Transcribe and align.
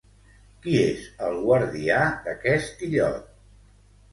Qui 0.61 0.71
és 0.83 1.03
el 1.27 1.37
guardià 1.43 1.99
d'aquest 2.25 2.85
illot? 2.89 3.29